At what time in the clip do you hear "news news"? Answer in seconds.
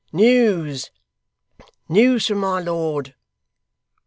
0.11-2.25